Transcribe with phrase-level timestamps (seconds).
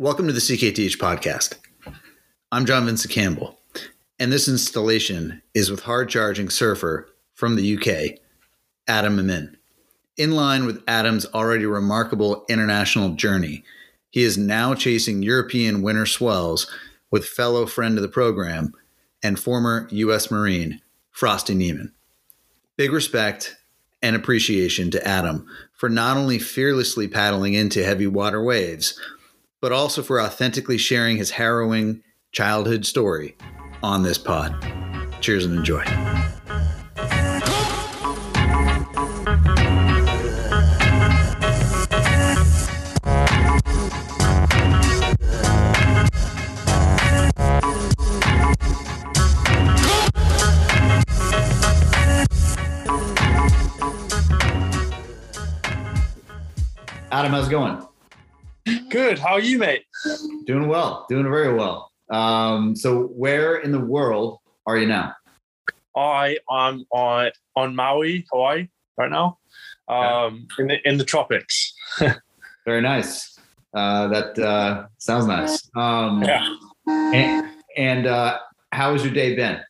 [0.00, 1.56] Welcome to the CKTH podcast.
[2.52, 3.58] I'm John Vincent Campbell,
[4.20, 8.20] and this installation is with hard charging surfer from the UK,
[8.86, 9.56] Adam Amin.
[10.16, 13.64] In line with Adam's already remarkable international journey,
[14.08, 16.70] he is now chasing European winter swells
[17.10, 18.72] with fellow friend of the program
[19.20, 20.30] and former U.S.
[20.30, 20.80] Marine,
[21.10, 21.92] Frosty Niemann.
[22.76, 23.56] Big respect
[24.00, 28.96] and appreciation to Adam for not only fearlessly paddling into heavy water waves,
[29.60, 33.36] but also for authentically sharing his harrowing childhood story
[33.82, 34.54] on this pod.
[35.20, 35.84] Cheers and enjoy.
[57.10, 57.82] Adam, how's it going?
[58.90, 59.18] Good.
[59.18, 59.84] How are you, mate?
[60.46, 61.90] Doing well, doing very well.
[62.10, 65.14] Um, so, where in the world are you now?
[65.96, 69.38] I am on on Maui, Hawaii, right now,
[69.88, 71.74] um, in the in the tropics.
[72.64, 73.38] Very nice.
[73.74, 75.68] Uh, that uh, sounds nice.
[75.76, 76.54] Um, Yeah,
[76.86, 78.38] And, and uh,
[78.72, 79.60] how has your day been?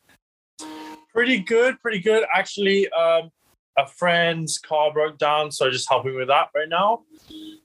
[1.13, 2.25] pretty good, pretty good.
[2.33, 3.31] Actually, um,
[3.79, 7.03] a friend's car broke down, so just helping with that right now.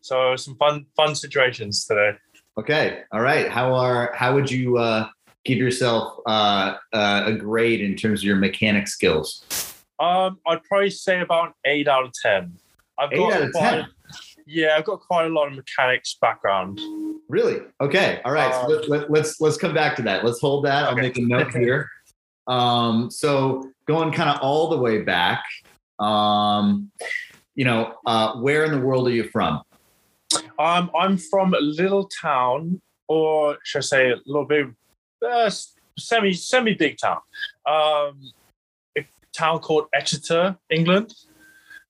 [0.01, 2.11] So some fun fun situations today.
[2.57, 3.49] Okay, all right.
[3.49, 5.07] How are how would you uh,
[5.43, 9.43] give yourself uh, uh, a grade in terms of your mechanic skills?
[9.99, 12.53] Um, I'd probably say about an eight out of ten.
[12.97, 13.85] I've Eight out of quite- 10?
[14.45, 16.79] Yeah, I've got quite a lot of mechanics background.
[17.29, 17.61] Really?
[17.81, 18.19] Okay.
[18.25, 18.53] All right.
[18.53, 20.23] so Um, let, let, let's let's come back to that.
[20.25, 20.83] Let's hold that.
[20.83, 21.89] I'll make a note here.
[22.47, 25.43] Um, so going kind of all the way back,
[26.03, 26.91] um,
[27.55, 29.61] you know, uh, where in the world are you from?
[30.59, 34.67] Um, I'm from a little town, or should I say, a little bit
[35.25, 35.49] uh,
[35.97, 37.19] semi semi big town.
[37.65, 38.31] Um,
[38.97, 41.13] a town called Exeter, England.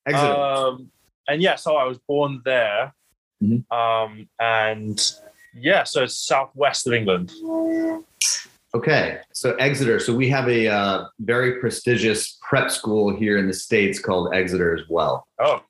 [0.06, 0.34] Exeter.
[0.34, 0.91] Um,
[1.28, 2.94] and yeah, so I was born there.
[3.41, 3.63] Mhm.
[3.72, 5.00] Um, and
[5.53, 7.31] yeah, so it's southwest of England.
[8.75, 10.00] Okay, so Exeter.
[10.00, 14.73] So we have a uh, very prestigious prep school here in the states called Exeter
[14.75, 15.28] as well.
[15.39, 15.61] Oh,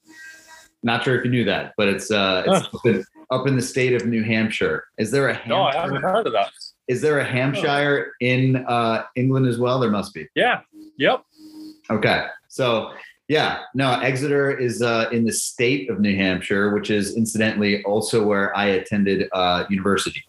[0.84, 3.62] Not sure if you knew that, but it's uh, it's up, in, up in the
[3.62, 4.86] state of New Hampshire.
[4.98, 5.80] Is there a no, I Hampshire?
[5.82, 6.52] haven't heard of that.
[6.88, 9.80] is there a Hampshire in uh, England as well?
[9.82, 10.26] There must be.
[10.36, 10.62] Yeah.
[10.98, 11.24] Yep.
[11.90, 12.94] Okay, so
[13.28, 18.24] yeah, no, Exeter is uh, in the state of New Hampshire, which is incidentally also
[18.26, 20.24] where I attended uh, university.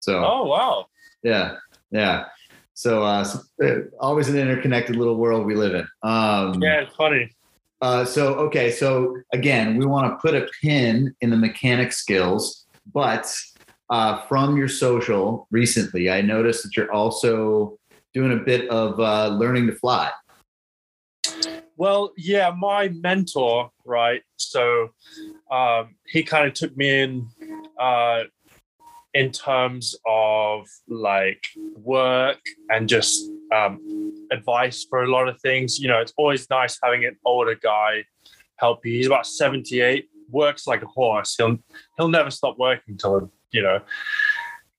[0.00, 0.86] So Oh, wow.
[1.22, 1.56] yeah,
[1.90, 2.26] yeah.
[2.74, 5.86] So uh, s- uh, always an interconnected little world we live in.
[6.02, 7.30] Um, Yeah, it's funny.
[7.80, 12.66] Uh, so okay, so again, we want to put a pin in the mechanic skills,
[12.92, 13.32] but
[13.90, 17.78] uh, from your social recently, I noticed that you're also
[18.14, 20.10] doing a bit of uh, learning to fly.
[21.76, 24.22] Well, yeah, my mentor, right?
[24.36, 24.88] So
[25.50, 27.28] um, he kind of took me in
[27.78, 28.24] uh,
[29.18, 32.38] in terms of like work
[32.70, 33.80] and just um,
[34.30, 35.80] advice for a lot of things.
[35.80, 38.04] You know, it's always nice having an older guy
[38.58, 38.92] help you.
[38.92, 41.34] He's about 78, works like a horse.
[41.36, 41.58] He'll
[41.96, 43.80] he'll never stop working till you know.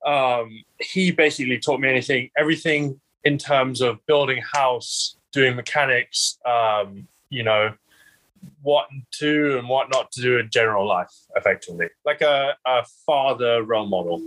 [0.06, 7.10] Um, he basically taught me anything, everything in terms of building house, doing mechanics, um,
[7.30, 7.74] you know,
[8.62, 8.88] what
[9.20, 13.88] to and what not to do in general life, effectively, like a, a father role
[13.88, 14.22] model.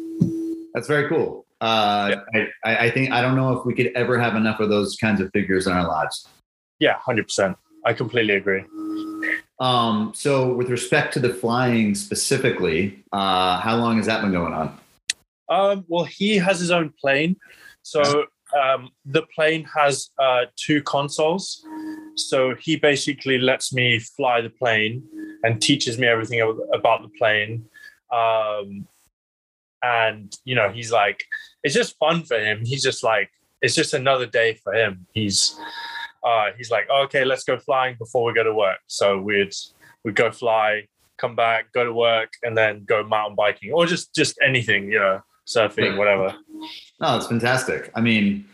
[0.74, 1.46] That's very cool.
[1.60, 4.68] Uh, I, I I think I don't know if we could ever have enough of
[4.68, 6.26] those kinds of figures in our lives.
[6.80, 7.56] Yeah, hundred percent.
[7.84, 8.64] I completely agree.
[9.60, 14.52] Um, so, with respect to the flying specifically, uh, how long has that been going
[14.52, 14.78] on?
[15.48, 17.36] Um, well, he has his own plane,
[17.82, 18.26] so
[18.60, 21.64] um, the plane has uh, two consoles.
[22.16, 25.02] So he basically lets me fly the plane
[25.42, 26.40] and teaches me everything
[26.74, 27.64] about the plane.
[28.12, 28.86] Um,
[29.82, 31.24] and you know, he's like,
[31.62, 32.64] it's just fun for him.
[32.64, 35.06] He's just like, it's just another day for him.
[35.12, 35.58] He's
[36.24, 38.78] uh, he's like, okay, let's go flying before we go to work.
[38.86, 39.54] So we'd
[40.04, 40.86] we'd go fly,
[41.18, 44.98] come back, go to work, and then go mountain biking or just just anything, you
[44.98, 46.34] know, surfing, whatever.
[47.00, 47.90] No, it's fantastic.
[47.94, 48.46] I mean,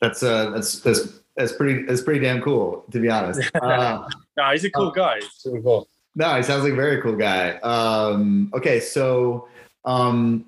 [0.00, 3.40] that's uh, that's that's that's pretty that's pretty damn cool to be honest.
[3.62, 4.90] Uh, No, he's a cool Oh.
[4.90, 5.16] guy.
[5.20, 5.88] He's super cool.
[6.14, 7.52] no, he sounds like a very cool guy.
[7.58, 9.48] Um, okay, so
[9.84, 10.44] um,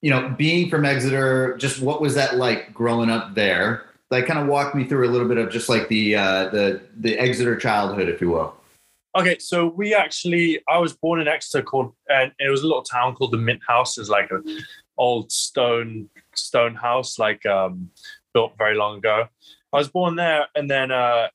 [0.00, 3.86] you know, being from Exeter, just what was that like growing up there?
[4.10, 6.80] Like, kind of walk me through a little bit of just like the uh, the
[6.98, 8.54] the Exeter childhood, if you will.
[9.16, 12.82] Okay, so we actually, I was born in Exeter, called, and it was a little
[12.82, 13.98] town called the Mint House.
[13.98, 14.44] It's like an
[15.00, 17.90] old stone stone house, like um,
[18.34, 19.26] built very long ago.
[19.72, 21.28] I was born there, and then uh,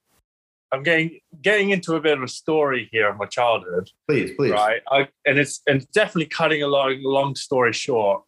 [0.71, 3.89] I'm getting getting into a bit of a story here of my childhood.
[4.07, 4.51] Please, please.
[4.51, 8.23] Right, I, and it's and it's definitely cutting a long long story short.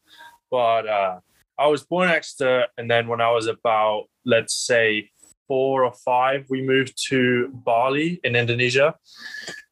[0.50, 1.20] But uh,
[1.58, 5.12] I was born in Exeter, and then when I was about, let's say,
[5.48, 8.96] four or five, we moved to Bali in Indonesia.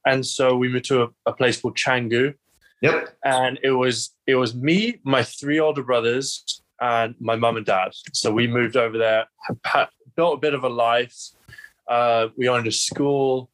[0.05, 2.33] And so we moved to a, a place called Canggu.
[2.81, 3.17] Yep.
[3.23, 7.91] And it was it was me, my three older brothers, and my mum and dad.
[8.13, 9.25] So we moved over there,
[10.15, 11.15] built a bit of a life.
[11.87, 13.49] Uh, we owned a school,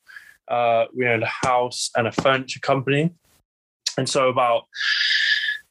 [0.47, 3.11] uh, we owned a house and a furniture company.
[3.97, 4.63] And so about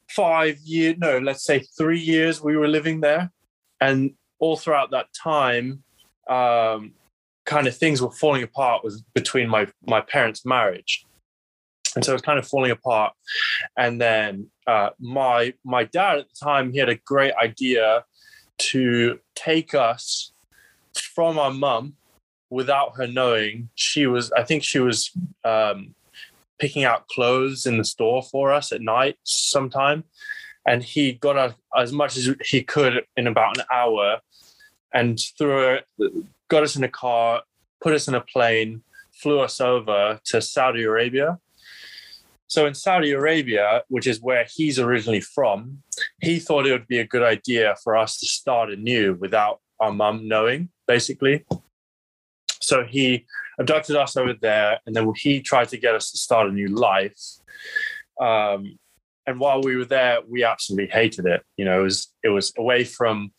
[0.09, 3.31] five years, no, let's say three years, we were living there.
[3.79, 5.83] And all throughout that time,
[6.29, 6.93] um,
[7.45, 11.05] kind of things were falling apart was between my my parents' marriage,
[11.95, 13.13] and so it was kind of falling apart.
[13.77, 18.03] And then uh, my my dad at the time he had a great idea
[18.57, 20.33] to take us
[20.95, 21.93] from our mum
[22.49, 23.69] without her knowing.
[23.75, 25.11] She was I think she was
[25.43, 25.95] um,
[26.59, 30.03] picking out clothes in the store for us at night sometime.
[30.65, 34.19] And he got us as much as he could in about an hour
[34.93, 35.79] and threw
[36.49, 37.41] got us in a car,
[37.81, 41.39] put us in a plane, flew us over to Saudi Arabia.
[42.51, 45.83] So in Saudi Arabia, which is where he's originally from,
[46.19, 49.93] he thought it would be a good idea for us to start anew without our
[49.93, 51.45] mum knowing, basically.
[52.59, 53.25] So he
[53.57, 56.67] abducted us over there, and then he tried to get us to start a new
[56.67, 57.17] life.
[58.19, 58.77] Um,
[59.25, 61.43] and while we were there, we absolutely hated it.
[61.55, 63.31] You know, it was it was away from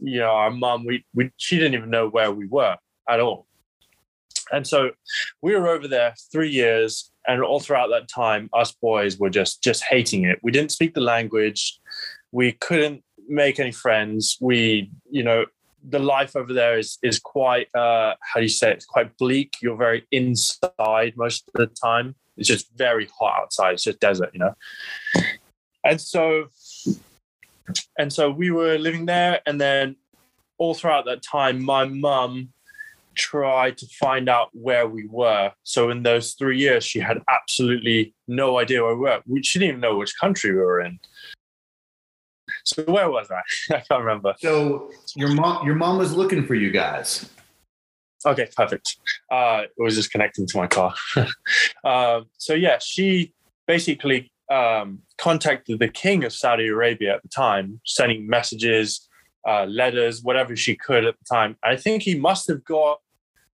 [0.00, 2.78] you know, our mum, we, we she didn't even know where we were
[3.10, 3.46] at all.
[4.52, 4.90] And so
[5.42, 9.62] we were over there three years, and all throughout that time, us boys were just
[9.62, 10.38] just hating it.
[10.42, 11.80] We didn't speak the language,
[12.32, 14.36] we couldn't make any friends.
[14.40, 15.46] We, you know,
[15.88, 18.74] the life over there is is quite uh, how do you say it?
[18.74, 19.56] it's quite bleak.
[19.62, 22.16] You're very inside most of the time.
[22.36, 23.74] It's just very hot outside.
[23.74, 24.54] It's just desert, you know.
[25.84, 26.48] And so
[27.98, 29.96] and so we were living there, and then
[30.58, 32.52] all throughout that time, my mum
[33.14, 35.52] tried to find out where we were.
[35.62, 39.22] So in those three years, she had absolutely no idea where we were.
[39.42, 40.98] She didn't even know which country we were in.
[42.64, 43.74] So where was I?
[43.74, 44.34] I can't remember.
[44.38, 47.28] So your mom, your mom was looking for you guys.
[48.26, 48.96] Okay, perfect.
[49.30, 50.94] Uh, it was just connecting to my car.
[51.84, 53.32] uh, so yeah, she
[53.66, 59.08] basically um, contacted the king of Saudi Arabia at the time, sending messages,
[59.46, 61.56] uh, letters, whatever she could at the time.
[61.62, 63.00] I think he must have got,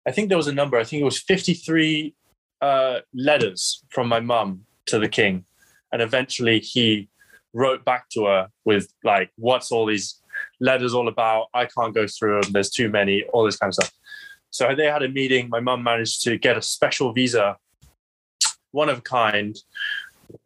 [0.07, 2.15] I think there was a number, I think it was 53
[2.61, 5.45] uh, letters from my mum to the king.
[5.91, 7.09] And eventually he
[7.53, 10.21] wrote back to her with, like, what's all these
[10.59, 11.47] letters all about?
[11.53, 12.53] I can't go through them.
[12.53, 13.91] There's too many, all this kind of stuff.
[14.49, 15.49] So they had a meeting.
[15.49, 17.57] My mum managed to get a special visa,
[18.71, 19.57] one of a kind,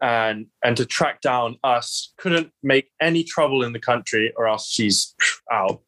[0.02, 4.70] and and to track down us couldn't make any trouble in the country or else
[4.70, 5.16] she's
[5.52, 5.82] out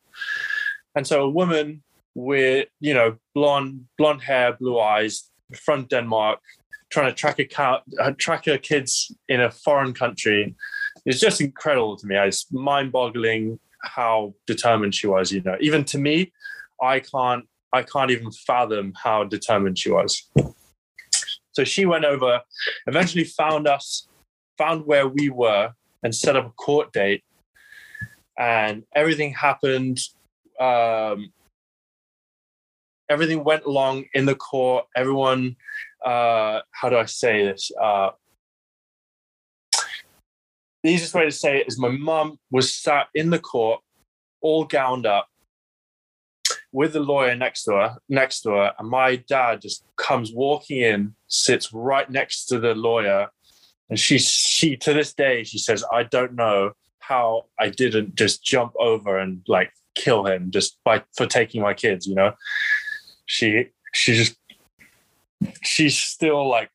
[0.96, 1.84] and so a woman
[2.16, 6.40] with you know blonde blonde hair blue eyes from denmark
[6.92, 10.56] trying to track a cat uh, track her kids in a foreign country
[11.06, 15.98] is just incredible to me it's mind-boggling how determined she was you know even to
[15.98, 16.32] me
[16.82, 20.30] i can't i can't even fathom how determined she was
[21.54, 22.42] so she went over,
[22.88, 24.08] eventually found us,
[24.58, 27.24] found where we were, and set up a court date.
[28.38, 30.00] And everything happened.
[30.60, 31.32] Um,
[33.10, 34.86] everything went along in the court.
[34.96, 35.56] Everyone,
[36.06, 37.72] uh, how do I say this?
[37.82, 38.12] Uh,
[40.84, 43.82] the easiest way to say it is my mum was sat in the court,
[44.42, 45.28] all gowned up,
[46.74, 50.80] with the lawyer next to her, next to her, and my dad just comes walking
[50.80, 53.28] in, sits right next to the lawyer,
[53.90, 58.44] and she she to this day she says, I don't know how I didn't just
[58.44, 62.34] jump over and like kill him just by for taking my kids, you know.
[63.26, 64.36] She she just
[65.62, 66.70] she's still like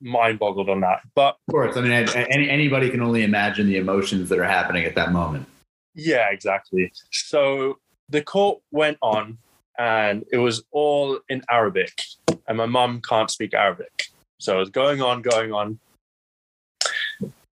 [0.00, 1.00] mind boggled on that.
[1.14, 4.84] But of course, I mean, any, anybody can only imagine the emotions that are happening
[4.84, 5.46] at that moment.
[5.94, 6.92] Yeah, exactly.
[7.10, 9.38] So the court went on
[9.78, 12.02] and it was all in Arabic,
[12.46, 14.08] and my mum can't speak Arabic.
[14.40, 15.78] So it was going on, going on.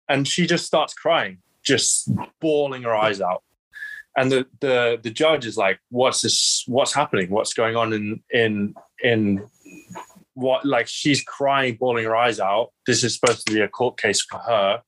[0.07, 2.09] And she just starts crying, just
[2.41, 3.43] bawling her eyes out.
[4.19, 6.65] And the, the the judge is like, What's this?
[6.67, 7.29] What's happening?
[7.29, 9.47] What's going on in in in
[10.33, 12.71] what like she's crying, bawling her eyes out.
[12.85, 14.81] This is supposed to be a court case for her.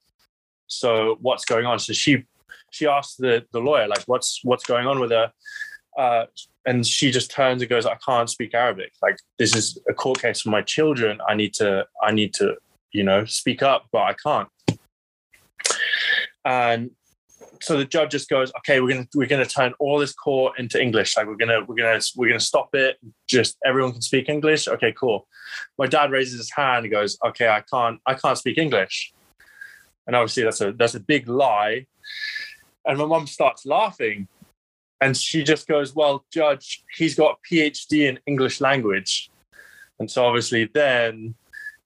[0.67, 1.79] So what's going on?
[1.79, 2.25] So she
[2.71, 5.31] she asked the the lawyer like, what's what's going on with her?
[5.97, 6.25] Uh,
[6.65, 8.91] and she just turns and goes, I can't speak Arabic.
[9.01, 11.21] Like this is a court case for my children.
[11.25, 12.57] I need to I need to
[12.91, 14.49] you know speak up, but I can't.
[16.43, 16.91] And
[17.61, 20.81] so the judge just goes, okay, we're gonna we're gonna turn all this court into
[20.81, 21.15] English.
[21.15, 22.97] Like we're gonna we're gonna we're gonna stop it.
[23.27, 24.67] Just everyone can speak English.
[24.67, 25.27] Okay, cool.
[25.77, 29.13] My dad raises his hand and goes, okay, I can't I can't speak English.
[30.07, 31.85] And obviously that's a that's a big lie.
[32.85, 34.27] And my mom starts laughing,
[34.99, 39.29] and she just goes, well, judge, he's got a PhD in English language.
[39.99, 41.35] And so obviously then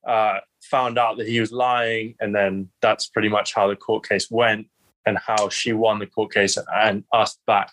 [0.08, 4.08] uh, found out that he was lying, and then that's pretty much how the court
[4.08, 4.68] case went
[5.06, 7.72] and how she won the court case and us back.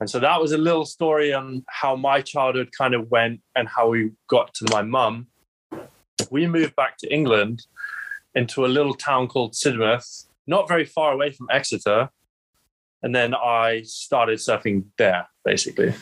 [0.00, 3.68] And so that was a little story on how my childhood kind of went and
[3.68, 5.28] how we got to my mum.
[6.30, 7.66] We moved back to England
[8.34, 12.10] into a little town called Sidmouth, not very far away from Exeter.
[13.02, 15.94] And then I started surfing there, basically.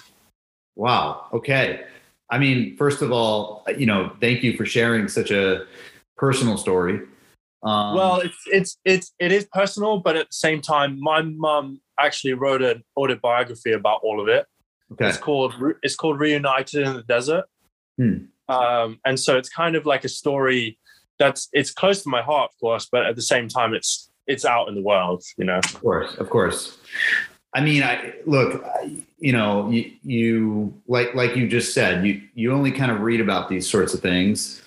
[0.74, 1.26] Wow.
[1.32, 1.84] Okay.
[2.30, 5.66] I mean, first of all, you know, thank you for sharing such a
[6.16, 7.00] personal story.
[7.64, 11.80] Um, well, it's it's it's it is personal, but at the same time, my mum
[11.98, 14.46] actually wrote an autobiography about all of it.
[14.92, 15.08] Okay.
[15.08, 17.46] It's called it's called Reunited in the Desert,
[17.96, 18.26] hmm.
[18.48, 20.78] um, and so it's kind of like a story
[21.18, 24.44] that's it's close to my heart, of course, but at the same time, it's it's
[24.44, 25.58] out in the world, you know.
[25.58, 26.78] Of course, of course.
[27.54, 28.62] I mean, I look,
[29.18, 33.22] you know, you, you like like you just said, you you only kind of read
[33.22, 34.60] about these sorts of things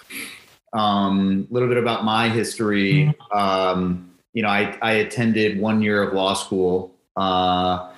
[0.73, 3.15] um, a little bit about my history.
[3.31, 3.37] Mm-hmm.
[3.37, 7.91] Um, you know, I, I attended one year of law school, uh,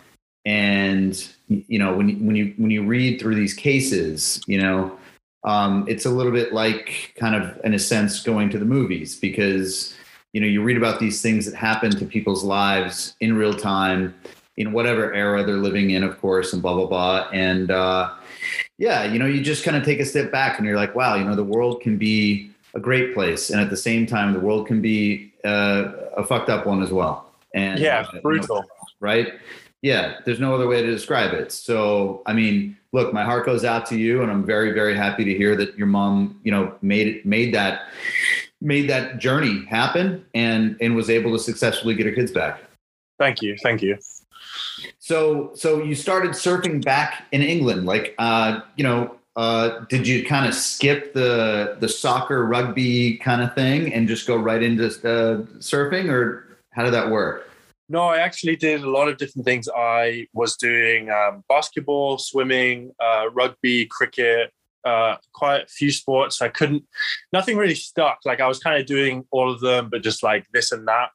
[0.46, 4.98] and you know, when when you when you read through these cases, you know,
[5.44, 9.16] um, it's a little bit like kind of in a sense going to the movies
[9.20, 9.96] because
[10.32, 14.16] you know you read about these things that happen to people's lives in real time
[14.56, 18.14] in whatever era they're living in, of course, and blah blah blah, and uh,
[18.78, 21.16] yeah, you know, you just kind of take a step back and you're like, wow,
[21.16, 24.40] you know, the world can be a great place, and at the same time, the
[24.40, 27.32] world can be uh, a fucked up one as well.
[27.54, 28.68] And yeah, brutal, you know,
[29.00, 29.34] right?
[29.82, 31.52] Yeah, there's no other way to describe it.
[31.52, 35.24] So, I mean, look, my heart goes out to you, and I'm very, very happy
[35.24, 37.84] to hear that your mom, you know, made it, made that,
[38.62, 42.62] made that journey happen, and and was able to successfully get her kids back.
[43.18, 43.98] Thank you, thank you.
[45.00, 50.26] So, so you started surfing back in England, like, uh, you know, uh, did you
[50.26, 54.86] kind of skip the the soccer rugby kind of thing and just go right into
[54.86, 57.50] uh, surfing, or how did that work?
[57.92, 59.68] No, I actually did a lot of different things.
[59.76, 64.54] I was doing um, basketball, swimming, uh, rugby, cricket,
[64.86, 66.40] uh, quite a few sports.
[66.42, 66.84] I couldn't,
[67.34, 68.20] nothing really stuck.
[68.26, 71.10] Like I was kind of doing all of them, but just like this and that.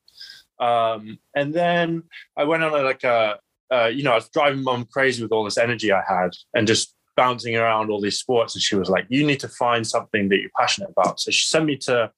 [0.59, 2.04] Um, and then
[2.37, 3.38] I went on a, like a,
[3.73, 6.66] uh, you know, I was driving mom crazy with all this energy I had and
[6.66, 10.28] just bouncing around all these sports and she was like you need to find something
[10.28, 11.21] that you're passionate about.
[11.21, 12.11] So she sent me to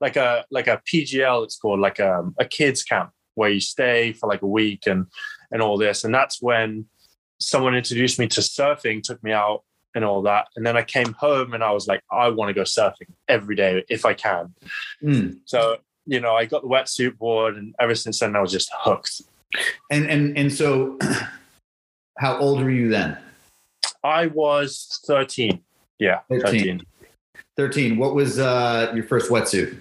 [0.00, 4.12] like a like a pgl it's called like a, a kids camp where you stay
[4.12, 5.06] for like a week and
[5.50, 6.04] and all this.
[6.04, 6.86] And that's when
[7.38, 9.62] someone introduced me to surfing took me out
[9.94, 10.46] and all that.
[10.56, 13.56] And then i came home and i was like i want to go surfing every
[13.56, 14.54] day if i can.
[15.02, 15.38] Mm.
[15.44, 18.70] so you know i got the wetsuit board and ever since then i was just
[18.74, 19.22] hooked.
[19.90, 20.98] And and and so
[22.18, 23.18] how old were you then
[24.04, 25.60] I was 13.
[25.98, 26.42] Yeah, 13.
[26.42, 26.82] 13.
[27.56, 27.96] 13.
[27.96, 29.78] What was uh, your first wetsuit?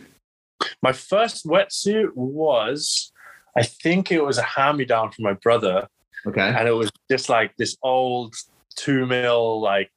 [0.81, 3.11] My first wetsuit was,
[3.57, 5.87] I think it was a hand me down from my brother.
[6.25, 6.41] Okay.
[6.41, 8.33] And it was just like this old
[8.75, 9.91] two mil, like,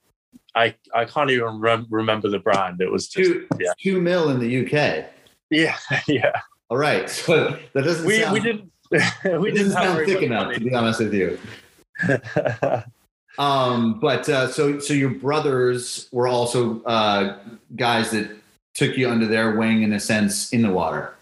[0.57, 2.81] I, I can't even rem- remember the brand.
[2.81, 3.73] It was just, two, yeah.
[3.81, 5.07] two mil in the UK.
[5.51, 5.77] Yeah.
[6.09, 6.33] Yeah.
[6.69, 7.09] All right.
[7.11, 8.73] So that doesn't we, sound, we didn't,
[9.41, 10.59] we didn't sound thick enough, money.
[10.59, 11.39] to be honest with you.
[13.39, 17.39] Um, but uh, so so your brothers were also uh,
[17.75, 18.31] guys that
[18.75, 21.15] took you under their wing in a sense in the water.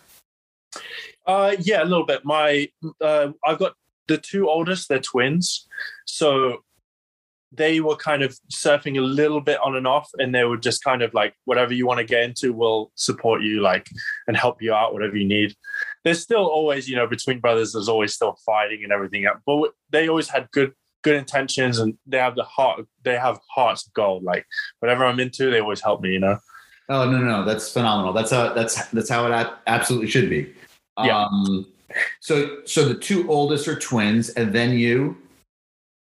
[1.26, 2.24] Uh, yeah, a little bit.
[2.24, 2.68] My
[3.00, 3.74] uh, I've got
[4.06, 5.66] the two oldest; they're twins,
[6.06, 6.62] so
[7.56, 10.82] they were kind of surfing a little bit on and off, and they were just
[10.82, 13.88] kind of like, whatever you want to get into, we'll support you, like,
[14.26, 15.54] and help you out, whatever you need.
[16.02, 20.08] There's still always, you know, between brothers, there's always still fighting and everything, but they
[20.08, 20.72] always had good
[21.04, 24.44] good intentions and they have the heart they have hearts of gold like
[24.80, 26.38] whatever i'm into they always help me you know
[26.88, 30.52] oh no no that's phenomenal that's how that's that's how it absolutely should be
[31.04, 31.24] yeah.
[31.24, 31.66] um
[32.20, 35.16] so so the two oldest are twins and then you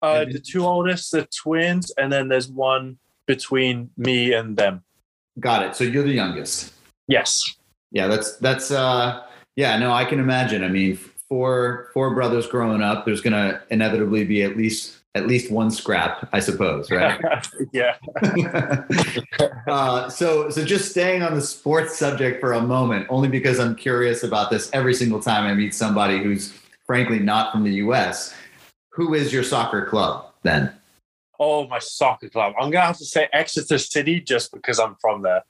[0.01, 4.83] uh the two oldest are twins and then there's one between me and them
[5.41, 5.77] got it.
[5.77, 6.73] So you're the youngest.
[7.09, 7.57] Yes.
[7.91, 9.23] Yeah, that's that's uh
[9.57, 10.65] yeah, no, I can imagine.
[10.65, 10.99] I mean,
[11.33, 16.29] four four brothers growing up, there's gonna inevitably be at least at least one scrap,
[16.31, 17.19] I suppose, right?
[17.73, 17.97] yeah.
[19.67, 23.75] uh, so so just staying on the sports subject for a moment, only because I'm
[23.75, 26.53] curious about this every single time I meet somebody who's
[26.87, 28.35] frankly not from the US.
[28.91, 30.71] Who is your soccer club then?
[31.41, 32.53] Oh, my soccer club.
[32.61, 35.45] I'm gonna have to say Exeter City just because I'm from there.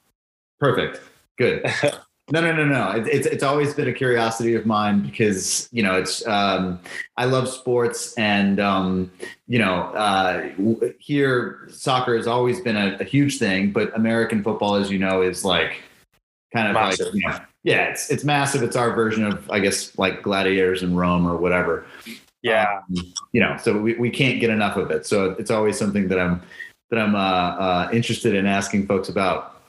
[0.61, 1.01] Perfect.
[1.37, 1.65] Good.
[2.33, 2.89] No, no, no, no.
[2.89, 6.79] It, it's it's always been a curiosity of mine because you know it's um,
[7.15, 9.11] I love sports and um,
[9.47, 10.49] you know uh,
[10.97, 15.21] here soccer has always been a, a, huge thing, but American football, as you know,
[15.21, 15.83] is like
[16.51, 17.05] kind of massive.
[17.05, 18.63] like you know, yeah, it's it's massive.
[18.63, 21.85] It's our version of I guess like gladiators in Rome or whatever.
[22.41, 25.05] Yeah, um, you know, so we, we can't get enough of it.
[25.05, 26.41] So it's always something that I'm
[26.89, 29.61] that I'm uh, uh, interested in asking folks about.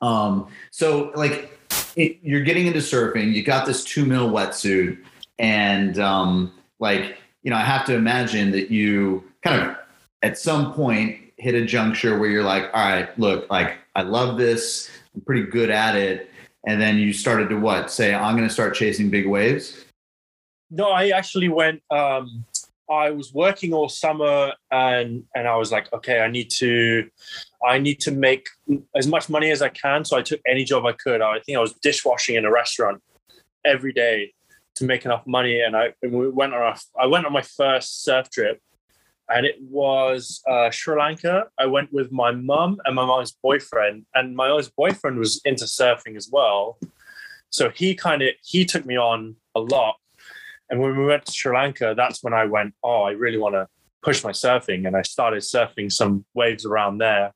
[0.00, 1.57] Um, so like
[1.98, 3.34] it, you're getting into surfing.
[3.34, 4.98] You got this two mil wetsuit,
[5.38, 9.76] and um, like you know, I have to imagine that you kind of
[10.22, 14.38] at some point hit a juncture where you're like, all right, look, like I love
[14.38, 14.90] this.
[15.14, 16.30] I'm pretty good at it.
[16.66, 17.90] And then you started to what?
[17.90, 19.84] Say, I'm going to start chasing big waves.
[20.70, 21.82] No, I actually went.
[21.90, 22.44] Um,
[22.90, 27.08] I was working all summer, and and I was like, okay, I need to,
[27.64, 28.48] I need to make
[28.94, 30.04] as much money as I can.
[30.04, 31.20] So I took any job I could.
[31.20, 33.02] I think I was dishwashing in a restaurant
[33.64, 34.32] every day
[34.76, 35.60] to make enough money.
[35.60, 38.60] And I and we went on a, I went on my first surf trip,
[39.28, 41.46] and it was uh, Sri Lanka.
[41.58, 45.64] I went with my mum and my mom's boyfriend, and my mom's boyfriend was into
[45.64, 46.78] surfing as well.
[47.50, 49.96] So he kind of he took me on a lot
[50.70, 53.54] and when we went to Sri Lanka, that's when I went, oh, I really want
[53.54, 53.66] to
[54.02, 54.86] push my surfing.
[54.86, 57.32] And I started surfing some waves around there,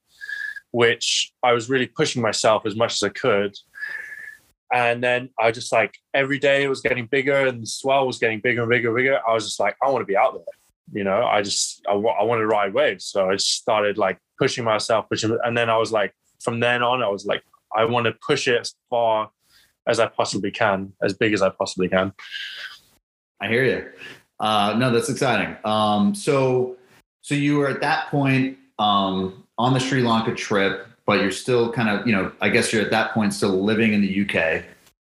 [0.72, 3.56] which I was really pushing myself as much as I could.
[4.72, 8.18] And then I just like every day it was getting bigger and the swell was
[8.18, 9.20] getting bigger and bigger and bigger.
[9.26, 10.44] I was just like, I want to be out there.
[10.94, 13.04] You know, I just, I, I want to ride waves.
[13.04, 15.38] So I just started like pushing myself, pushing.
[15.44, 17.42] And then I was like, from then on, I was like,
[17.74, 19.30] I want to push it as far
[19.86, 22.12] as I possibly can, as big as I possibly can.
[23.40, 23.90] I hear you.
[24.40, 25.56] Uh, no, that's exciting.
[25.64, 26.76] Um, so,
[27.20, 31.72] so you were at that point um, on the Sri Lanka trip, but you're still
[31.72, 34.64] kind of, you know, I guess you're at that point still living in the UK.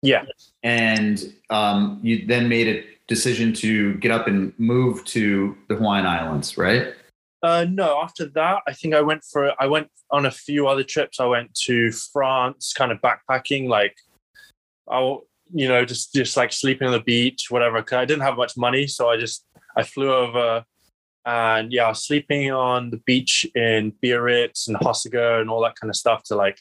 [0.01, 0.25] Yeah.
[0.63, 6.05] And um, you then made a decision to get up and move to the Hawaiian
[6.05, 6.93] Islands, right?
[7.41, 10.83] Uh, no, after that, I think I went for I went on a few other
[10.83, 11.19] trips.
[11.19, 13.67] I went to France, kind of backpacking.
[13.67, 13.95] Like,
[14.89, 15.17] I
[15.53, 17.83] you know, just just like sleeping on the beach, whatever.
[17.91, 20.63] I didn't have much money, so I just I flew over
[21.25, 25.95] and yeah, sleeping on the beach in Biarritz and Hossegor and all that kind of
[25.95, 26.59] stuff to like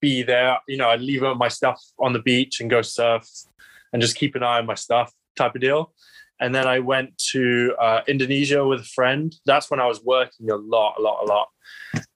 [0.00, 0.58] be there.
[0.66, 3.28] You know, I'd leave my stuff on the beach and go surf
[3.92, 5.92] and just keep an eye on my stuff type of deal.
[6.40, 9.34] And then I went to uh, Indonesia with a friend.
[9.44, 11.48] That's when I was working a lot, a lot, a lot.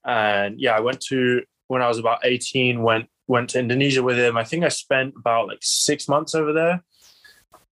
[0.07, 4.19] And yeah, I went to when I was about 18, went went to Indonesia with
[4.19, 4.37] him.
[4.37, 6.83] I think I spent about like six months over there.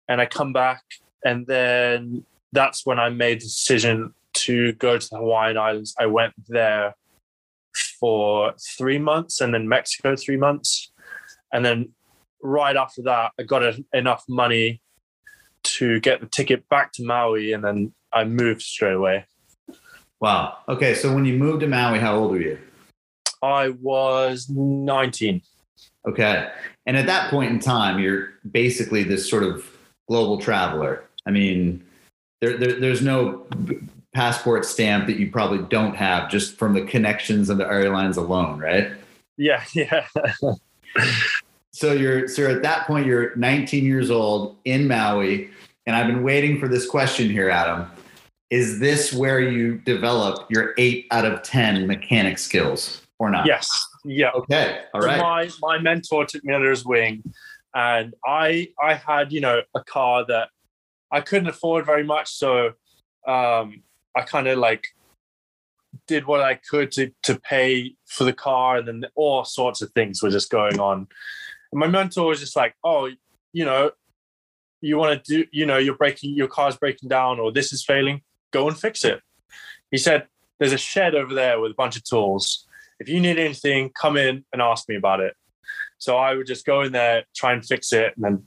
[0.08, 0.82] And I come back,
[1.24, 5.94] and then that's when I made the decision to go to the Hawaiian Islands.
[5.98, 6.94] I went there
[7.98, 10.92] for three months and then Mexico three months.
[11.52, 11.90] And then
[12.42, 14.80] right after that, I got a, enough money
[15.64, 19.26] to get the ticket back to Maui and then I moved straight away.
[20.20, 20.58] Wow.
[20.68, 20.94] Okay.
[20.94, 22.58] So when you moved to Maui, how old were you?
[23.42, 25.42] I was 19.
[26.08, 26.48] Okay.
[26.86, 29.64] And at that point in time, you're basically this sort of
[30.08, 31.04] global traveler.
[31.26, 31.84] I mean,
[32.42, 33.46] there, there, there's no
[34.14, 38.58] passport stamp that you probably don't have just from the connections of the airlines alone,
[38.58, 38.90] right?
[39.38, 40.06] Yeah, yeah.
[41.70, 45.48] so you're so at that point you're 19 years old in Maui,
[45.86, 47.88] and I've been waiting for this question here, Adam.
[48.50, 53.02] Is this where you develop your eight out of ten mechanic skills?
[53.22, 53.46] or not?
[53.46, 53.86] Yes.
[54.04, 54.30] Yeah.
[54.34, 54.80] Okay.
[54.92, 55.18] All right.
[55.18, 57.22] My my mentor took me under his wing,
[57.72, 60.48] and I I had you know a car that
[61.12, 62.72] I couldn't afford very much, so
[63.26, 63.82] um,
[64.16, 64.86] I kind of like
[66.06, 69.90] did what I could to to pay for the car, and then all sorts of
[69.92, 71.06] things were just going on.
[71.72, 73.10] And my mentor was just like, "Oh,
[73.52, 73.90] you know,
[74.80, 77.84] you want to do, you know, you're breaking your car's breaking down, or this is
[77.84, 78.22] failing.
[78.52, 79.20] Go and fix it."
[79.90, 80.26] He said,
[80.58, 82.66] "There's a shed over there with a bunch of tools
[83.02, 85.34] if you need anything, come in and ask me about it.
[86.02, 88.42] So I would just go in there, try and fix it, and then,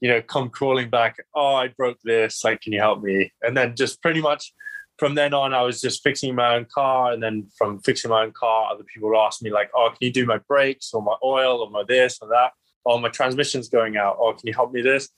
[0.00, 1.16] you know, come crawling back.
[1.34, 2.44] Oh, I broke this.
[2.44, 3.32] Like, can you help me?
[3.42, 4.52] And then just pretty much
[4.96, 8.22] from then on, I was just fixing my own car, and then from fixing my
[8.22, 11.02] own car, other people would ask me like, "Oh, can you do my brakes or
[11.02, 12.52] my oil or my this or that?
[12.84, 14.16] Or my transmission's going out?
[14.20, 15.08] Or can you help me this?"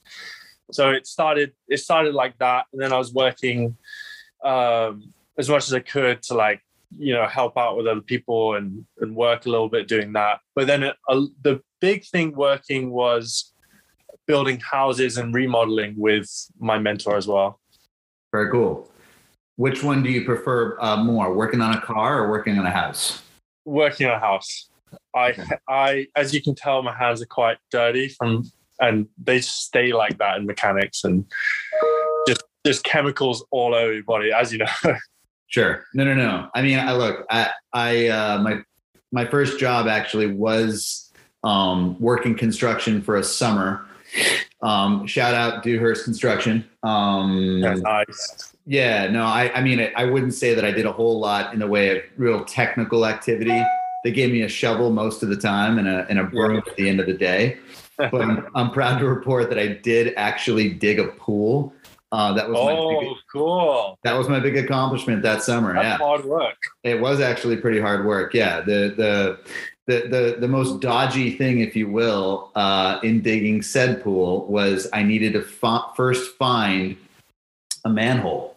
[0.70, 1.52] So it started.
[1.68, 3.76] It started like that, and then I was working
[4.42, 6.62] um, as much as I could to like
[6.98, 10.40] you know help out with other people and and work a little bit doing that.
[10.54, 13.52] But then it, uh, the big thing working was
[14.26, 17.60] building houses and remodeling with my mentor as well.
[18.30, 18.90] Very cool.
[19.56, 22.70] Which one do you prefer uh, more, working on a car or working on a
[22.70, 23.20] house?
[23.66, 24.70] Working on a house.
[25.14, 25.34] I,
[25.68, 30.16] I, as you can tell, my hands are quite dirty from, and they stay like
[30.18, 31.26] that in mechanics and
[32.26, 34.66] just just chemicals all over your body, as you know.
[35.48, 35.84] Sure.
[35.92, 36.48] No, no, no.
[36.54, 38.62] I mean, I look, I, I, uh, my,
[39.12, 41.11] my first job actually was
[41.44, 43.86] um, working construction for a summer.
[44.62, 46.68] Um, shout out Dewhurst Construction.
[46.82, 48.54] Um, That's nice.
[48.66, 51.52] Yeah, no, I, I mean, I, I wouldn't say that I did a whole lot
[51.52, 53.60] in the way of real technical activity.
[54.04, 56.76] They gave me a shovel most of the time and a, and a broom at
[56.76, 57.58] the end of the day.
[57.98, 61.72] But I'm, I'm proud to report that I did actually dig a pool.
[62.10, 63.98] Uh, that was my oh, big, cool.
[64.02, 65.72] that was my big accomplishment that summer.
[65.72, 66.56] That's yeah, hard work.
[66.82, 68.34] it was actually pretty hard work.
[68.34, 69.38] Yeah, the the
[69.86, 74.88] the the, the most dodgy thing, if you will, uh, in digging said pool was
[74.92, 76.96] I needed to first find
[77.84, 78.56] a manhole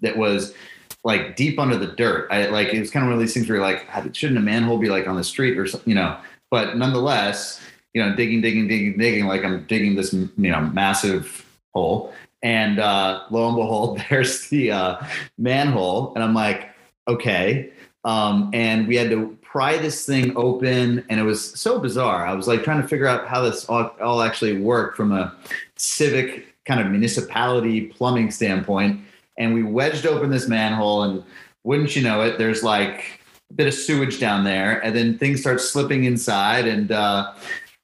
[0.00, 0.54] that was
[1.02, 2.28] like deep under the dirt.
[2.30, 4.38] I like it was kind of one of these things where you're like, "Ah, shouldn't
[4.38, 6.18] a manhole be like on the street or something, you know?
[6.50, 7.60] But nonetheless,
[7.94, 12.12] you know, digging, digging, digging, digging, like I'm digging this, you know, massive hole.
[12.42, 15.06] And uh, lo and behold, there's the uh,
[15.38, 16.70] manhole, and I'm like,
[17.08, 17.72] okay.
[18.04, 22.24] Um, and we had to pry this thing open, and it was so bizarre.
[22.24, 25.34] I was like trying to figure out how this all, all actually worked from a
[25.76, 29.00] civic kind of municipality plumbing standpoint.
[29.38, 31.24] And we wedged open this manhole, and
[31.64, 35.40] wouldn't you know it, there's like a bit of sewage down there, and then things
[35.40, 37.32] start slipping inside, and uh,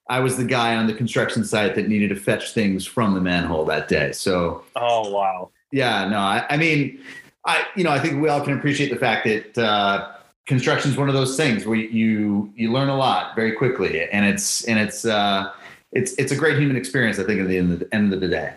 [0.08, 3.20] I was the guy on the construction site that needed to fetch things from the
[3.20, 4.12] manhole that day.
[4.12, 5.50] So Oh wow.
[5.72, 7.00] yeah, no, I, I mean,
[7.44, 10.12] I you know I think we all can appreciate the fact that uh,
[10.46, 14.24] construction is one of those things where you you learn a lot very quickly, and
[14.24, 15.52] it's and it's uh,
[15.92, 17.18] it's it's a great human experience.
[17.18, 18.54] I think at the end of the end of the day.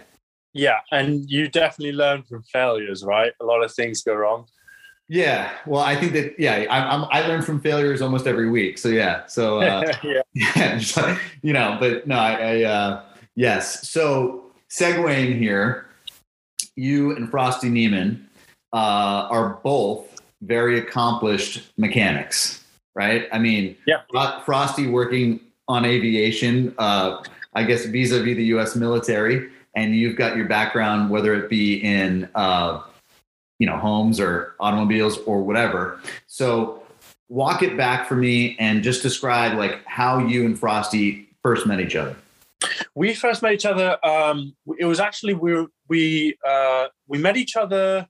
[0.54, 3.34] Yeah, and you definitely learn from failures, right?
[3.42, 4.48] A lot of things go wrong.
[5.08, 8.78] Yeah, well, I think that yeah, I, I'm, I learn from failures almost every week.
[8.78, 10.22] So yeah, so uh, yeah.
[10.34, 13.04] yeah, like, you know, but no, I, I uh,
[13.36, 13.90] yes.
[13.90, 15.88] So segueing here,
[16.76, 18.28] you and Frosty Niemann
[18.74, 22.64] uh, are both very accomplished mechanics,
[22.96, 23.28] right?
[23.32, 24.02] I mean, Yeah.
[24.46, 27.24] Frosty working on aviation, uh,
[27.54, 28.76] I guess vis-a-vis the U.S.
[28.76, 32.82] military, and you've got your background, whether it be in uh,
[33.60, 36.00] you know homes or automobiles or whatever.
[36.28, 36.82] So
[37.28, 41.80] walk it back for me and just describe like how you and Frosty first met
[41.80, 42.16] each other.
[42.96, 43.98] We first met each other.
[44.06, 48.08] Um, it was actually we were- we uh, we met each other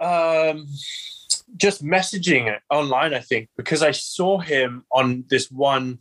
[0.00, 0.66] um,
[1.56, 3.14] just messaging online.
[3.14, 5.98] I think because I saw him on this one.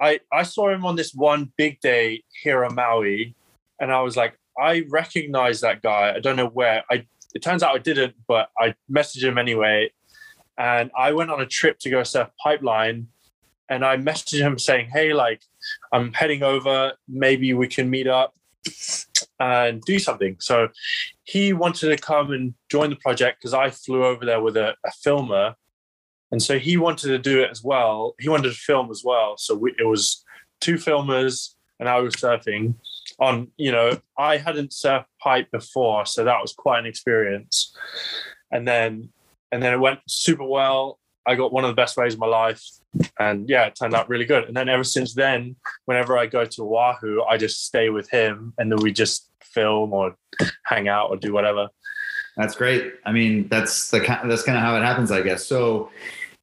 [0.00, 3.34] I I saw him on this one big day here on Maui,
[3.80, 6.14] and I was like, I recognize that guy.
[6.14, 6.84] I don't know where.
[6.90, 9.90] I it turns out I didn't, but I messaged him anyway.
[10.56, 13.08] And I went on a trip to go surf pipeline,
[13.68, 15.42] and I messaged him saying, "Hey, like,
[15.92, 16.92] I'm heading over.
[17.08, 18.34] Maybe we can meet up
[19.44, 20.68] and do something." So
[21.24, 24.74] he wanted to come and join the project because I flew over there with a,
[24.84, 25.54] a filmer,
[26.30, 28.14] and so he wanted to do it as well.
[28.18, 29.36] He wanted to film as well.
[29.36, 30.24] So we, it was
[30.60, 32.74] two filmers, and I was surfing
[33.18, 33.48] on.
[33.56, 37.76] You know, I hadn't surfed pipe before, so that was quite an experience.
[38.50, 39.10] And then,
[39.50, 41.00] and then it went super well.
[41.26, 42.62] I got one of the best waves of my life
[43.18, 44.44] and yeah, it turned out really good.
[44.44, 48.52] And then ever since then, whenever I go to Oahu, I just stay with him,
[48.58, 50.16] and then we just film or
[50.64, 51.68] hang out or do whatever.
[52.36, 52.94] That's great.
[53.04, 55.46] I mean, that's the that's kind of how it happens, I guess.
[55.46, 55.90] So,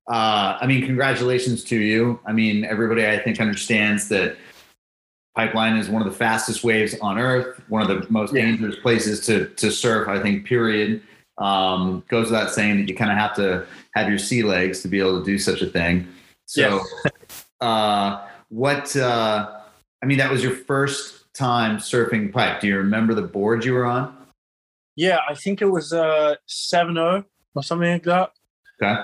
[0.09, 2.19] uh, I mean, congratulations to you.
[2.25, 4.37] I mean, everybody I think understands that
[5.35, 8.43] pipeline is one of the fastest waves on Earth, one of the most Yeah.
[8.43, 10.07] dangerous places to to surf.
[10.07, 10.45] I think.
[10.45, 11.01] Period.
[11.37, 14.87] Um, goes without saying that you kind of have to have your sea legs to
[14.87, 16.07] be able to do such a thing.
[16.45, 16.81] So,
[17.61, 18.95] uh, what?
[18.95, 19.57] Uh,
[20.01, 22.61] I mean, that was your first time surfing pipe.
[22.61, 24.15] Do you remember the board you were on?
[24.95, 28.31] Yeah, I think it was uh 7-0 or something like that.
[28.81, 29.01] Okay.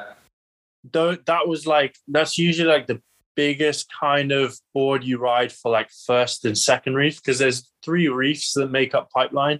[0.91, 3.01] Though that was like that's usually like the
[3.35, 8.07] biggest kind of board you ride for like first and second reef because there's three
[8.07, 9.59] reefs that make up pipeline.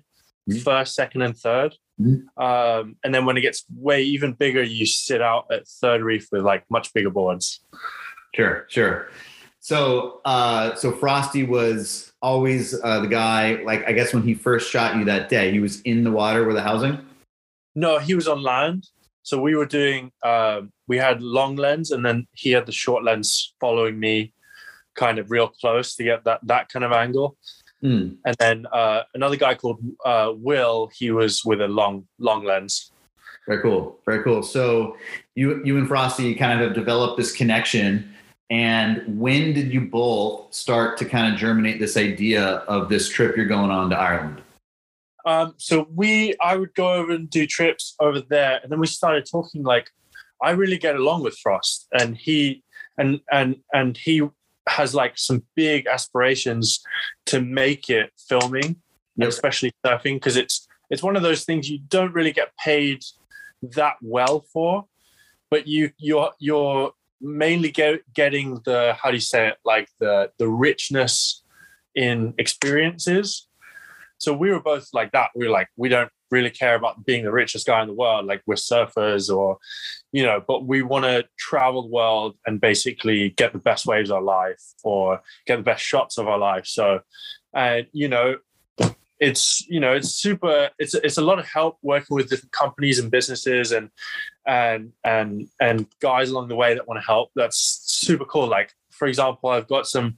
[0.49, 0.63] Mhm.
[0.63, 2.23] first, second, and 3rd Mhm.
[2.38, 6.27] Um, and then when it gets way even bigger, you sit out at third reef
[6.32, 7.60] with like much bigger boards.
[8.36, 9.10] Sure, sure.
[9.67, 13.62] So, uh, so Frosty was always uh, the guy.
[13.65, 16.45] Like, I guess when he first shot you that day, he was in the water
[16.45, 16.97] with the housing.
[17.75, 18.88] No, he was on land.
[19.23, 23.03] So we were doing, um, we had long lens and then he had the short
[23.03, 24.32] lens following me
[24.95, 27.36] kind of real close to get that, that kind of angle.
[27.82, 28.12] Hmm.
[28.25, 32.93] And then uh, another guy called uh, Will, he was with a long, long lens.
[33.45, 33.99] Very cool.
[34.06, 34.43] Very cool.
[34.43, 34.95] So,
[35.36, 38.13] you you and Frosty kind of have developed this connection.
[38.49, 43.36] And when did you both start to kind of germinate this idea of this trip
[43.36, 44.41] you're going on to Ireland?
[45.25, 48.88] Um, so we, I would go over and do trips over there, and then we
[48.88, 49.63] started talking.
[49.63, 49.89] Like,
[50.41, 52.63] I really get along with Frost, and he,
[52.97, 54.21] and and and he
[54.69, 56.81] has like some big aspirations
[57.25, 58.77] to make it filming,
[59.17, 59.29] Yep.
[59.29, 63.03] especially surfing, because it's it's one of those things you don't really get paid
[63.62, 64.86] that well for,
[65.49, 70.32] but you you're you're mainly get, getting the how do you say it like the
[70.38, 71.43] the richness
[71.95, 73.47] in experiences.
[74.19, 75.30] So we were both like that.
[75.36, 78.25] We were like we don't really care about being the richest guy in the world.
[78.25, 79.58] Like we're surfers or
[80.12, 84.10] you know but we want to travel the world and basically get the best waves
[84.10, 86.65] of our life or get the best shots of our life.
[86.65, 87.01] So
[87.53, 88.38] and you know
[89.19, 92.99] it's you know it's super it's it's a lot of help working with different companies
[92.99, 93.89] and businesses and
[94.45, 98.71] and and and guys along the way that want to help that's super cool like
[98.91, 100.17] for example i've got some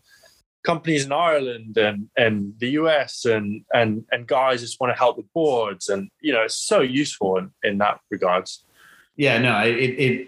[0.64, 5.18] companies in Ireland and and the US and and and guys just want to help
[5.18, 8.66] with boards and you know it's so useful in, in that regards.
[9.16, 10.28] Yeah, no, it, it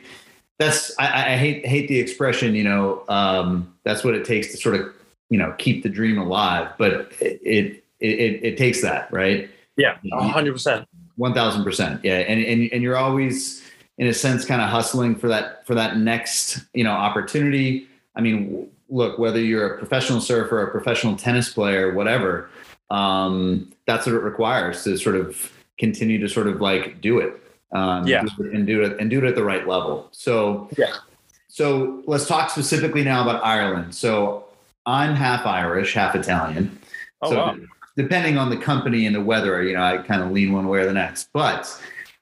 [0.57, 4.57] that's I, I hate hate the expression, you know, um, that's what it takes to
[4.57, 4.93] sort of
[5.29, 9.49] you know keep the dream alive, but it it it, it takes that, right?
[9.77, 10.87] Yeah, hundred percent.
[11.15, 13.63] One thousand percent, yeah, and and and you're always
[13.97, 17.87] in a sense kind of hustling for that for that next you know opportunity.
[18.15, 22.49] I mean, look, whether you're a professional surfer, a professional tennis player, whatever,
[22.89, 27.41] um, that's what it requires to sort of continue to sort of like do it.
[27.73, 28.23] Um, Yeah.
[28.23, 30.09] do it and do it and do it at the right level.
[30.11, 30.93] So Yeah.
[31.47, 33.93] So let's talk specifically now about Ireland.
[33.95, 34.45] So
[34.85, 36.77] I'm half Irish, half Italian.
[37.21, 37.55] Oh so wow.
[37.95, 40.80] Depending on the company and the weather, you know, I kind of lean one way
[40.80, 41.30] or the next.
[41.34, 41.65] But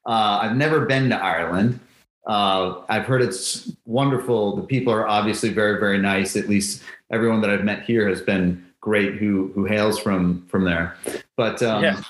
[0.05, 1.79] uh, I've never been to Ireland.
[2.27, 4.55] Uh, I've heard it's wonderful.
[4.55, 6.35] The people are obviously very, very nice.
[6.35, 9.15] At least everyone that I've met here has been great.
[9.15, 10.95] Who who hails from from there.
[11.35, 12.01] But um, Yeah.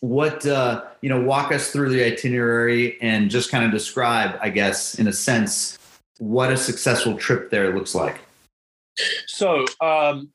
[0.00, 4.50] what uh, you know, walk us through the itinerary and just kind of describe, I
[4.50, 5.78] guess, in a sense,
[6.18, 8.20] what a successful trip there looks like.
[9.26, 10.30] So um,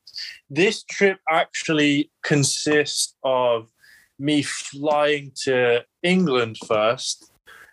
[0.50, 3.70] this trip actually consists of
[4.18, 7.30] me flying to England first,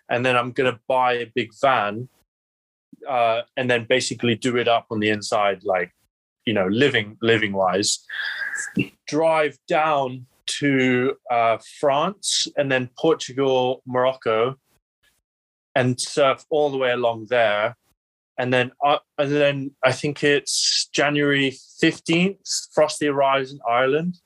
[0.08, 2.08] and then I'm gonna buy a big van,
[3.08, 5.92] uh, and then basically do it up on the inside, like
[6.44, 8.04] you know, living living wise.
[9.08, 10.26] Drive down
[10.60, 14.56] to uh, France and then Portugal, Morocco,
[15.74, 17.76] and surf all the way along there
[18.38, 22.38] and then uh, and then I think it's January fifteenth.
[22.74, 24.18] Frosty arrives in Ireland,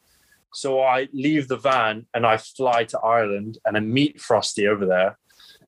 [0.53, 4.87] so I leave the van and I fly to Ireland and I meet Frosty over
[4.87, 5.19] there,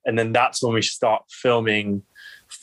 [0.05, 2.03] and then that's when we start filming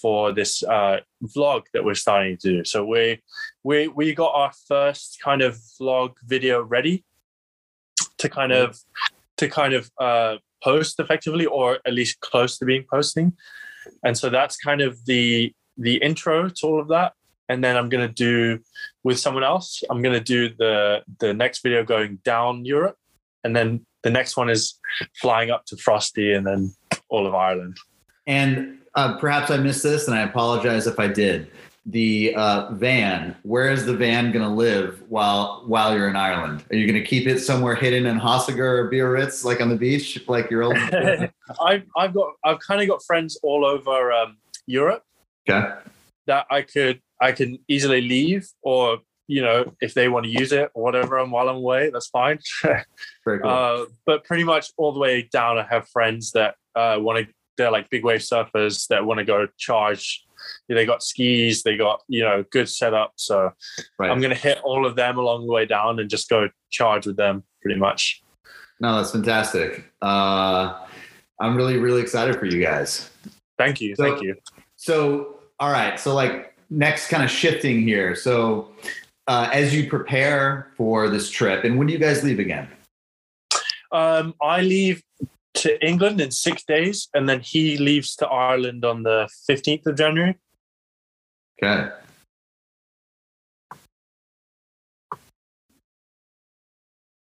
[0.01, 0.97] for this uh,
[1.35, 2.65] vlog that we're starting to do.
[2.65, 3.21] So we
[3.63, 7.03] we we got our first kind of vlog video ready
[8.17, 8.77] to kind of
[9.37, 13.33] to kind of uh, post effectively, or at least close to being posting.
[14.03, 17.13] And so that's kind of the the intro to all of that
[17.47, 18.59] and then i'm going to do
[19.03, 22.97] with someone else i'm going to do the the next video going down europe
[23.43, 24.79] and then the next one is
[25.21, 26.71] flying up to frosty and then
[27.09, 27.77] all of ireland
[28.29, 31.49] And uh, perhaps I missed this, and I apologize if I did.
[31.87, 33.35] The uh, van.
[33.41, 36.63] Where is the van going to live while while you're in Ireland?
[36.69, 39.75] Are you going to keep it somewhere hidden in Hossegor or Biarritz, like on the
[39.75, 40.77] beach, like your old?
[41.65, 44.37] I've, I've got i've kind of got friends all over um,
[44.67, 45.03] europe
[45.49, 45.73] okay.
[46.27, 50.51] that i could i can easily leave or you know if they want to use
[50.51, 52.39] it or whatever and while i'm away that's fine
[53.25, 53.49] Very cool.
[53.49, 57.33] Uh, but pretty much all the way down, I have friends that uh, want to.
[57.57, 60.25] They're like big wave surfers that want to go charge.
[60.69, 61.61] They got skis.
[61.61, 63.13] They got you know good setup.
[63.17, 63.51] So
[63.99, 64.09] right.
[64.09, 67.17] I'm gonna hit all of them along the way down and just go charge with
[67.17, 68.23] them pretty much.
[68.79, 69.91] no, that's fantastic.
[70.01, 70.85] Uh,
[71.41, 73.09] I'm really really excited for you guys.
[73.57, 74.35] Thank you, So- thank you.
[74.77, 75.99] So, all right.
[75.99, 78.15] So, like, next kind of shifting here.
[78.15, 78.71] So,
[79.27, 82.67] uh, as you prepare for this trip, and when do you guys leave again?
[83.91, 85.03] Um, I leave
[85.55, 89.95] to England in six days, and then he leaves to Ireland on the fifteenth of
[89.95, 90.37] January.
[91.61, 91.89] Okay.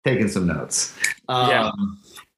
[0.05, 0.95] Taking some notes.
[1.27, 1.71] Um, Yeah.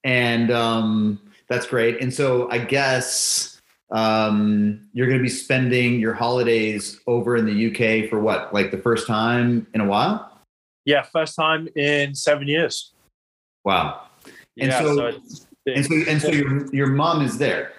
[0.03, 2.01] And um, that's great.
[2.01, 3.60] And so I guess
[3.91, 8.71] um, you're going to be spending your holidays over in the UK for what, like
[8.71, 10.27] the first time in a while?
[10.85, 12.93] Yeah, first time in seven years.
[13.63, 14.03] Wow.
[14.59, 15.77] And yeah, so- it's big.
[15.77, 17.73] And so, and so your your mom is there.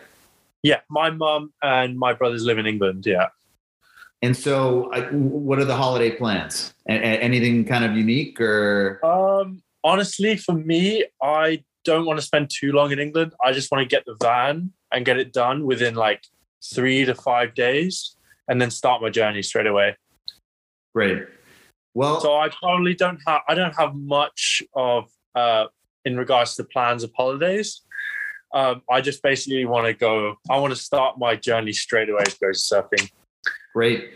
[0.63, 3.05] yeah, my mom and my brothers live in England.
[3.07, 3.29] Yeah.
[4.23, 6.73] And so, I, what are the holiday plans?
[6.89, 9.01] A- anything kind of unique or?
[9.05, 13.35] Um, honestly, for me, I don't want to spend too long in England.
[13.45, 16.25] I just want to get the van and get it done within like
[16.75, 18.17] three to five days,
[18.49, 19.97] and then start my journey straight away.
[20.95, 21.25] Great.
[21.95, 25.67] Well, So I probably don't have I don't have much of uh
[26.05, 27.83] in regards to the plans of holidays.
[28.55, 30.37] Um, I just basically want to go.
[30.51, 33.11] I want to start my journey straight away to go surfing.
[33.75, 34.11] Great.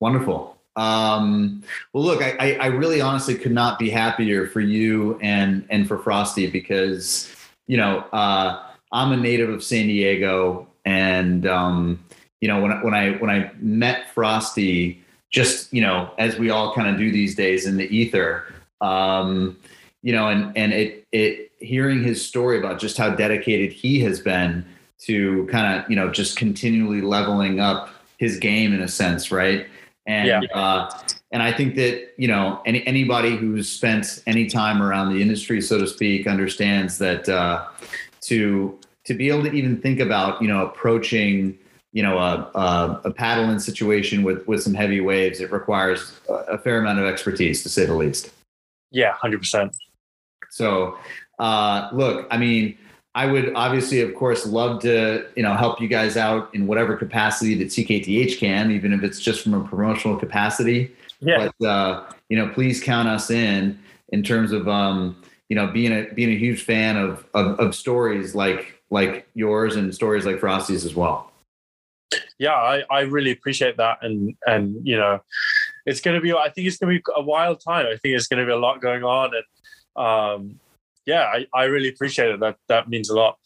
[0.00, 0.57] Wonderful.
[0.78, 5.88] Um, well, look, I, I, really honestly could not be happier for you and, and
[5.88, 7.34] for Frosty because,
[7.66, 8.62] you know, uh,
[8.92, 11.98] I'm a native of San Diego and, um,
[12.40, 16.72] you know, when, when I, when I met Frosty, just, you know, as we all
[16.72, 18.44] kind of do these days in the ether,
[18.80, 19.58] um,
[20.02, 24.20] you know, and, and it, it, hearing his story about just how dedicated he has
[24.20, 24.64] been
[25.00, 29.66] to kind of, you know, just continually leveling up his game in a sense, right?
[30.08, 30.40] And Yeah.
[30.54, 30.90] uh,
[31.30, 35.60] and I think that you know any anybody who's spent any time around the industry,
[35.60, 37.66] so to speak, understands that uh,
[38.22, 41.58] to to be able to even think about you know approaching
[41.92, 46.56] you know a, a, a paddling situation with with some heavy waves, it requires a,
[46.56, 48.30] a fair amount of expertise to say the least.
[48.90, 49.76] Yeah, hundred percent.
[50.50, 50.96] So,
[51.38, 52.78] uh, look, I mean,
[53.18, 56.96] I would obviously, of course, love to you know help you guys out in whatever
[56.96, 60.92] capacity that CKTH can, even if it's just from a promotional capacity.
[61.18, 63.76] Yeah, But uh, you know, please count us in
[64.10, 67.74] in terms of um, you know being a being a huge fan of, of of
[67.74, 71.32] stories like like yours and stories like Frosty's as well.
[72.38, 72.54] yeah.
[72.54, 75.18] I, I really appreciate that, and and you know,
[75.86, 76.32] it's gonna be.
[76.32, 77.86] I think it's gonna be a wild time.
[77.86, 80.60] I think it's gonna be a lot going on, and um,
[81.08, 82.38] yeah, I, I really appreciate it.
[82.40, 83.38] That that means a lot.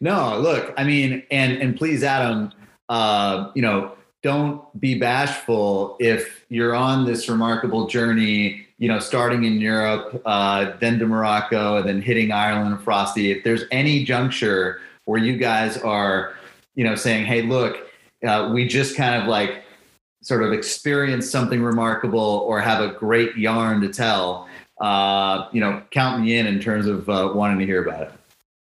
[0.00, 2.52] No, look, I mean, and and please, Adam,
[2.90, 8.66] uh, you know, don't be bashful if you're on this remarkable journey.
[8.76, 13.32] You know, starting in Europe, uh, then to Morocco, and then hitting Ireland and Frosty.
[13.32, 16.34] If there's any juncture where you guys are,
[16.74, 17.88] you know, saying, "Hey, look,
[18.26, 19.64] uh, we just kind of like
[20.20, 24.47] sort of experienced something remarkable or have a great yarn to tell,"
[24.80, 28.12] uh, you know, count me in in terms of uh, wanting to hear about it.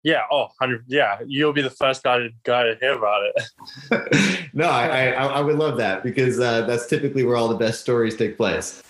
[0.04, 0.22] Yeah.
[0.32, 0.86] Oh, 100.
[0.88, 4.50] Yeah, you'll be the first guy to guy to hear about it.
[4.54, 7.82] no, I, I I would love that because uh, that's typically where all the best
[7.82, 8.82] stories take place.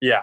[0.00, 0.22] Yeah.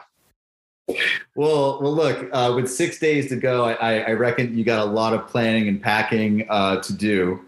[1.36, 4.90] Well, well, look, uh, with six days to go, I, I reckon you got a
[4.90, 7.40] lot of planning and packing uh, to do.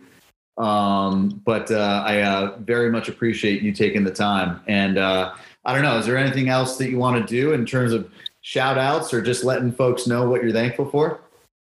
[0.58, 4.62] Um, but uh, I uh, very much appreciate you taking the time.
[4.68, 5.34] And uh,
[5.66, 8.10] I don't know, is there anything else that you want to do in terms of
[8.44, 11.22] shout outs or just letting folks know what you're thankful for?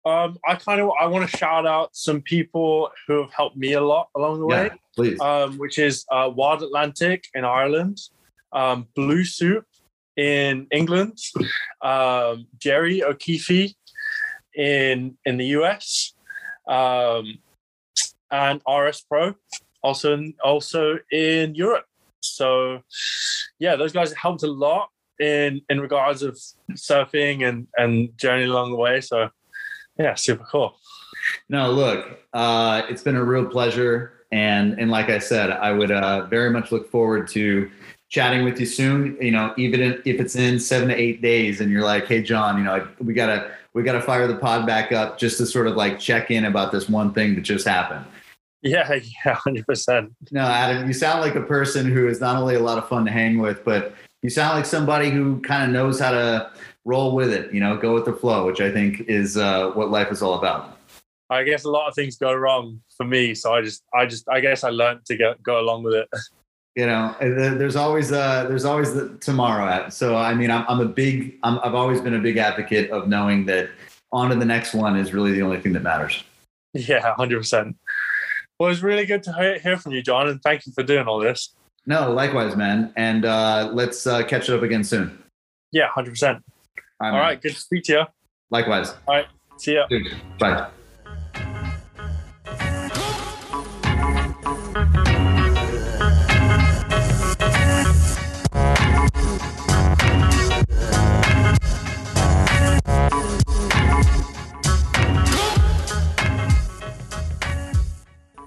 [0.04, 3.72] Um, I kind of I want to shout out some people who have helped me
[3.72, 4.64] a lot along the way.
[4.70, 5.20] Yeah, please.
[5.20, 7.98] um, which is uh, Wild Atlantic in Ireland,
[8.52, 9.64] um, Blue Soup
[10.16, 11.18] in England,
[11.82, 13.74] um, Jerry O'Keefe
[14.54, 16.14] in in the US,
[16.68, 17.38] um,
[18.30, 19.34] and RS Pro
[19.82, 21.86] also in, also in Europe.
[22.20, 22.82] So
[23.58, 26.38] yeah, those guys helped a lot in in regards of
[26.72, 29.00] surfing and and journey along the way.
[29.00, 29.30] So
[29.98, 30.78] yeah, super cool.
[31.48, 35.90] No, look, uh, it's been a real pleasure, and and like I said, I would
[35.90, 37.70] uh, very much look forward to
[38.08, 39.16] chatting with you soon.
[39.20, 42.58] You know, even if it's in seven to eight days, and you're like, "Hey, John,
[42.58, 45.76] you know, we gotta we gotta fire the pod back up just to sort of
[45.76, 48.04] like check in about this one thing that just happened."
[48.62, 48.92] Yeah,
[49.24, 50.12] yeah, hundred percent.
[50.30, 53.04] No, Adam, you sound like a person who is not only a lot of fun
[53.04, 53.94] to hang with, but
[54.28, 56.50] you sound like somebody who kind of knows how to
[56.84, 57.50] roll with it.
[57.50, 60.34] You know, go with the flow, which I think is uh, what life is all
[60.34, 60.76] about.
[61.30, 64.28] I guess a lot of things go wrong for me, so I just, I just,
[64.28, 66.08] I guess I learned to go go along with it.
[66.76, 70.80] you know there's always uh there's always the tomorrow at so i mean i'm, I'm
[70.80, 73.70] a big I'm, i've always been a big advocate of knowing that
[74.12, 76.22] on to the next one is really the only thing that matters
[76.74, 77.76] Yeah, hundred percent.
[78.58, 81.06] Well, it's really good to hear, hear from you, John, and thank you for doing
[81.06, 81.54] all this.
[81.88, 85.06] No likewise man and uh let's uh catch it up again soon
[85.72, 86.38] Yeah, hundred percent.
[87.00, 88.04] all All right, good to speak to you.
[88.50, 89.26] likewise All right.
[89.58, 89.86] See ya.
[90.38, 90.70] Bye.